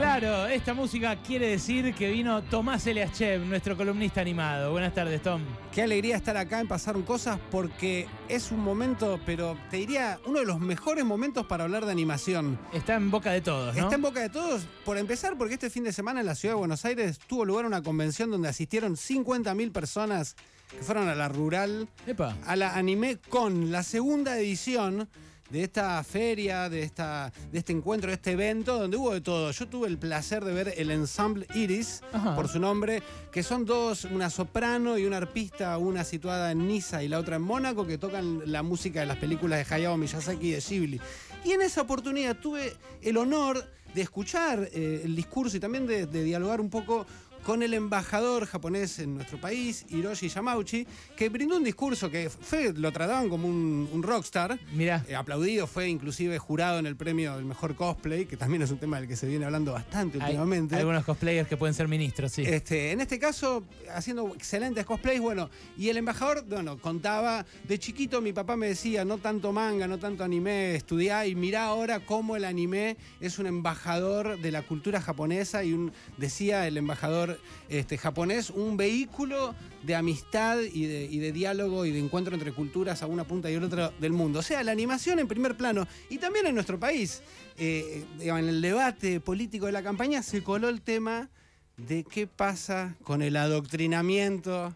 [0.00, 4.70] Claro, esta música quiere decir que vino Tomás Eliachev, nuestro columnista animado.
[4.70, 5.42] Buenas tardes, Tom.
[5.72, 10.38] Qué alegría estar acá en Pasaron Cosas porque es un momento, pero te diría, uno
[10.38, 12.60] de los mejores momentos para hablar de animación.
[12.72, 13.82] Está en boca de todos, ¿no?
[13.82, 16.54] Está en boca de todos, por empezar, porque este fin de semana en la ciudad
[16.54, 20.36] de Buenos Aires tuvo lugar una convención donde asistieron 50.000 personas
[20.70, 22.36] que fueron a la rural, Epa.
[22.46, 25.08] a la Anime Con, la segunda edición
[25.50, 29.50] de esta feria, de, esta, de este encuentro, de este evento, donde hubo de todo.
[29.50, 32.34] Yo tuve el placer de ver el ensemble Iris, Ajá.
[32.34, 33.02] por su nombre,
[33.32, 37.36] que son dos, una soprano y una arpista, una situada en Niza y la otra
[37.36, 41.00] en Mónaco, que tocan la música de las películas de Hayao Miyazaki y de Ghibli.
[41.44, 46.06] Y en esa oportunidad tuve el honor de escuchar eh, el discurso y también de,
[46.06, 47.06] de dialogar un poco
[47.48, 52.74] con el embajador japonés en nuestro país, Hiroshi Yamauchi, que brindó un discurso que fue,
[52.74, 54.60] lo trataban como un, un rockstar.
[54.74, 55.02] Mirá.
[55.08, 58.76] Eh, aplaudido, fue inclusive jurado en el premio del mejor cosplay, que también es un
[58.76, 60.76] tema del que se viene hablando bastante Hay últimamente.
[60.76, 62.42] algunos cosplayers que pueden ser ministros, sí.
[62.42, 68.20] Este, en este caso, haciendo excelentes cosplays, bueno, y el embajador, bueno, contaba, de chiquito
[68.20, 72.36] mi papá me decía, no tanto manga, no tanto anime, estudiá y mirá ahora cómo
[72.36, 77.37] el anime es un embajador de la cultura japonesa y un, decía el embajador
[77.68, 83.06] este, japonés, un vehículo de amistad y de, diálogo y de encuentro entre culturas a
[83.06, 84.40] una punta y a otra del mundo.
[84.40, 87.22] O sea, la animación en primer plano y también en nuestro país,
[87.56, 91.28] eh, en el debate político de la campaña se coló el tema
[91.76, 94.74] de qué pasa con el adoctrinamiento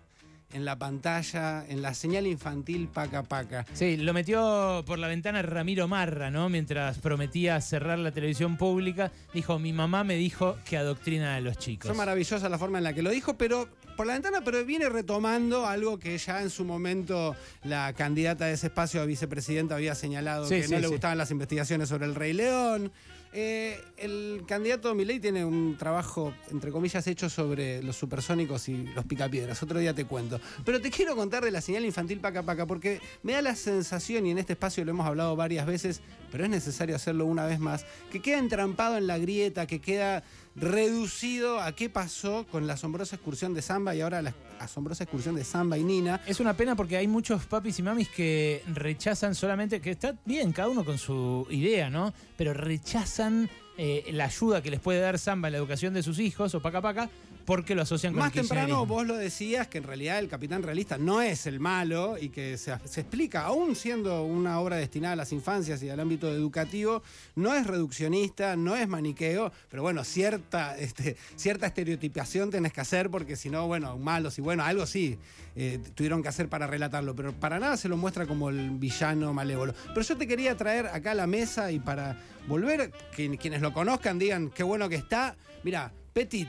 [0.53, 3.65] en la pantalla, en la señal infantil paca paca.
[3.73, 6.49] Sí, lo metió por la ventana Ramiro Marra, ¿no?
[6.49, 11.59] Mientras prometía cerrar la televisión pública, dijo, mi mamá me dijo que adoctrina a los
[11.59, 11.89] chicos.
[11.89, 14.89] Fue maravillosa la forma en la que lo dijo, pero por la ventana, pero viene
[14.89, 19.95] retomando algo que ya en su momento la candidata de ese espacio a vicepresidenta había
[19.95, 20.93] señalado Sí, que sí, no le sí.
[20.93, 22.91] gustaban las investigaciones sobre el Rey León.
[23.35, 29.07] Eh, el candidato Milei tiene un trabajo, entre comillas, hecho sobre los supersónicos y los
[29.07, 29.63] picapiedras.
[29.63, 30.39] Otro día te cuento.
[30.65, 34.27] Pero te quiero contar de la señal infantil paca paca, porque me da la sensación,
[34.27, 37.59] y en este espacio lo hemos hablado varias veces, pero es necesario hacerlo una vez
[37.59, 40.25] más, que queda entrampado en la grieta, que queda
[40.55, 45.35] reducido a qué pasó con la asombrosa excursión de Samba y ahora la asombrosa excursión
[45.35, 46.21] de Samba y Nina.
[46.27, 50.53] Es una pena porque hay muchos papis y mamis que rechazan solamente, que está bien,
[50.53, 52.13] cada uno con su idea, ¿no?
[52.37, 53.62] Pero rechazan And.
[53.79, 56.61] Eh, la ayuda que les puede dar Samba en la educación de sus hijos o
[56.61, 57.09] paca paca
[57.45, 60.99] porque lo asocian con Más temprano vos lo decías que en realidad el capitán realista
[60.99, 65.17] no es el malo y que se, se explica, aún siendo una obra destinada a
[65.17, 67.03] las infancias y al ámbito educativo,
[67.35, 73.11] no es reduccionista, no es maniqueo, pero bueno, cierta, este, cierta estereotipación tenés que hacer
[73.11, 75.19] porque si no, bueno, malos y bueno, algo sí
[75.55, 79.33] eh, tuvieron que hacer para relatarlo, pero para nada se lo muestra como el villano
[79.35, 79.75] malévolo.
[79.89, 82.19] Pero yo te quería traer acá a la mesa y para
[82.49, 85.37] volver, que quienes lo conozcan digan qué bueno que está.
[85.63, 86.49] Mira, Petit.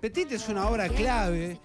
[0.00, 1.60] Petit es una obra clave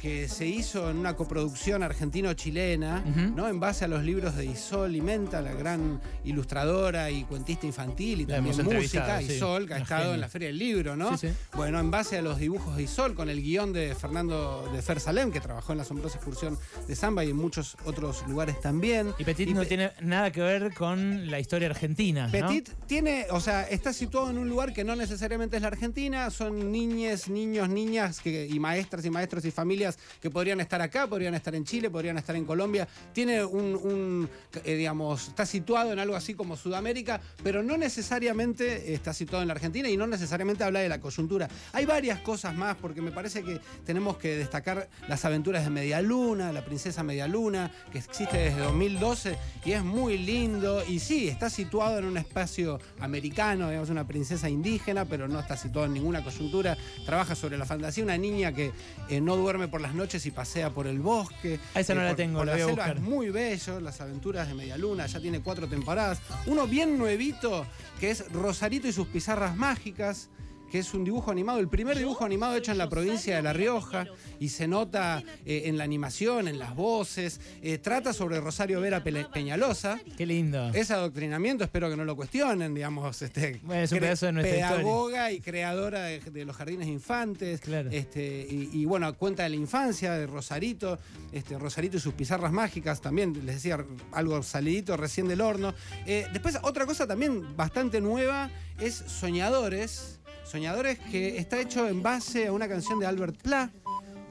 [0.00, 3.04] que se hizo en una coproducción argentino-chilena.
[3.34, 3.48] ¿no?
[3.48, 8.26] En base a los libros de Isol Menta, la gran ilustradora y cuentista infantil y
[8.26, 9.32] La también música, sí.
[9.34, 10.14] Isol, que ha estado genia.
[10.14, 11.16] en la Feria del Libro, ¿no?
[11.16, 11.34] Sí, sí.
[11.54, 15.00] Bueno, en base a los dibujos de Isol, con el guion de Fernando de Fer
[15.00, 19.12] Salem, que trabajó en la asombrosa excursión de Samba y en muchos otros lugares también.
[19.18, 22.32] Y Petit no Pe- tiene nada que ver con la historia argentina, ¿no?
[22.32, 26.30] Petit tiene, o sea, está situado en un lugar que no necesariamente es la Argentina,
[26.30, 29.89] son niñes, niños, niñas que, y maestras y maestros y familias
[30.20, 32.86] que podrían estar acá, podrían estar en Chile, podrían estar en Colombia.
[33.12, 34.28] Tiene un,
[34.64, 39.48] eh, digamos, está situado en algo así como Sudamérica, pero no necesariamente está situado en
[39.48, 41.48] la Argentina y no necesariamente habla de la coyuntura.
[41.72, 46.52] Hay varias cosas más, porque me parece que tenemos que destacar las aventuras de Medialuna,
[46.52, 50.82] la princesa Medialuna, que existe desde 2012 y es muy lindo.
[50.86, 55.56] Y sí, está situado en un espacio americano, digamos, una princesa indígena, pero no está
[55.56, 56.76] situado en ninguna coyuntura.
[57.04, 58.72] Trabaja sobre la fantasía, una niña que
[59.08, 61.58] eh, no duerme por las noches y pasea por el bosque.
[61.74, 62.84] Ah, esa no eh, la por- tengo, por la la voy a selva.
[62.84, 62.96] buscar.
[62.96, 66.20] Es muy bello, las aventuras de Medialuna, ya tiene cuatro temporadas.
[66.46, 67.66] Uno bien nuevito,
[67.98, 70.28] que es Rosarito y sus pizarras mágicas
[70.70, 73.52] que es un dibujo animado, el primer dibujo animado hecho en la provincia de La
[73.52, 74.06] Rioja,
[74.38, 79.02] y se nota eh, en la animación, en las voces, eh, trata sobre Rosario Vera
[79.02, 80.70] Peñalosa, Qué lindo.
[80.74, 84.56] ese adoctrinamiento espero que no lo cuestionen, digamos, este, Bueno, es un pedazo de nuestra
[84.56, 84.76] historia.
[84.76, 87.90] pedagoga y creadora de, de los jardines infantes, Claro.
[87.90, 90.98] este, y, y, bueno, cuenta de la infancia, de Rosarito,
[91.32, 95.74] este, Rosarito y sus pizarras mágicas, también les decía algo salidito recién del horno.
[96.06, 102.46] Eh, después, otra cosa también bastante nueva es Soñadores, Soñadores que está hecho en base
[102.46, 103.70] a una canción de Albert Pla,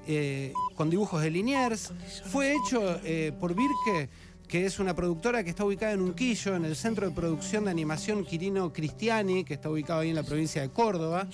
[0.08, 1.94] eh, con dibujos de Liniers.
[2.26, 4.10] Fue hecho eh, por Virke,
[4.48, 7.72] que es una productora que está ubicada en Unquillo, en el Centro de Producción de
[7.72, 11.28] Animación Quirino Cristiani, que está ubicado ahí en la provincia de Córdoba.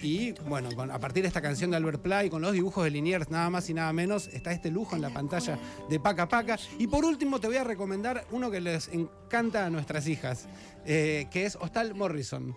[0.00, 3.30] Y bueno, a partir de esta canción de Albert Play, con los dibujos de Liniers,
[3.30, 6.58] nada más y nada menos, está este lujo en la pantalla de Paca Paca.
[6.78, 10.48] Y por último, te voy a recomendar uno que les encanta a nuestras hijas,
[10.86, 12.56] eh, que es Hostal Morrison.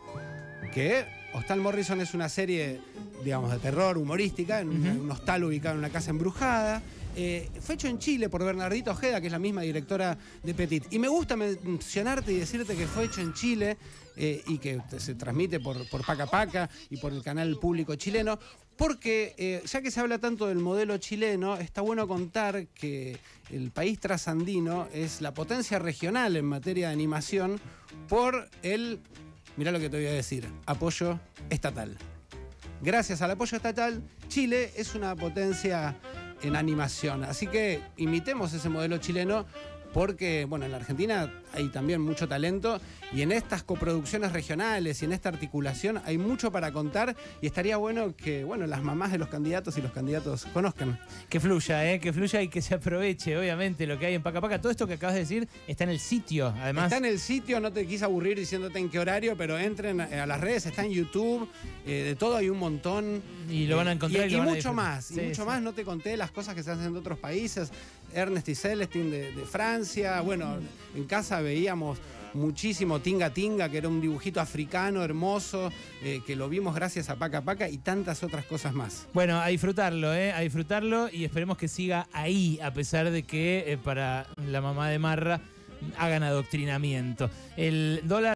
[0.74, 2.80] Que Hostal Morrison es una serie,
[3.24, 6.82] digamos, de terror humorística, en un- hostal ubicado en una casa embrujada.
[7.16, 10.86] Eh, fue hecho en Chile por Bernardita Ojeda, que es la misma directora de Petit.
[10.92, 13.78] Y me gusta mencionarte y decirte que fue hecho en Chile
[14.16, 18.38] eh, y que se transmite por, por Paca Paca y por el canal público chileno,
[18.76, 23.18] porque eh, ya que se habla tanto del modelo chileno, está bueno contar que
[23.50, 27.60] el país trasandino es la potencia regional en materia de animación
[28.08, 29.00] por el,
[29.58, 31.20] mirá lo que te voy a decir, apoyo
[31.50, 31.98] estatal.
[32.82, 35.96] Gracias al apoyo estatal, Chile es una potencia
[36.44, 37.24] en animación.
[37.24, 39.46] Así que imitemos ese modelo chileno
[39.94, 42.80] porque, bueno, en la Argentina hay también mucho talento
[43.14, 47.78] y en estas coproducciones regionales y en esta articulación hay mucho para contar y estaría
[47.78, 51.00] bueno que, bueno, las mamás de los candidatos y los candidatos conozcan.
[51.30, 52.00] Que fluya, ¿eh?
[52.00, 54.60] que fluya y que se aproveche, obviamente, lo que hay en Paca Paca.
[54.60, 56.86] Todo esto que acabas de decir está en el sitio, además.
[56.86, 60.26] Está en el sitio, no te quise aburrir diciéndote en qué horario, pero entren a,
[60.26, 61.50] las redes, está en YouTube,
[61.86, 63.22] eh, de todo hay un montón.
[63.50, 65.48] Y lo van a encontrar y, Y, a mucho más, y mucho sí.
[65.48, 65.62] más.
[65.62, 67.72] No te conté las cosas que se hacen en otros países.
[68.14, 69.46] Ernest y Celestine de, de
[70.24, 70.56] Bueno,
[70.96, 72.00] en casa veíamos
[72.34, 75.72] muchísimo Tinga Tinga, que era un dibujito africano hermoso,
[76.02, 79.08] eh, que lo vimos gracias a Paca Paca y tantas otras cosas más.
[79.14, 80.32] Bueno, a disfrutarlo, ¿eh?
[80.32, 84.90] A disfrutarlo y esperemos que siga ahí, a pesar de que eh, para la mamá
[84.90, 85.42] de Marra
[85.98, 87.30] hagan adoctrinamiento.
[87.56, 88.34] El dólar.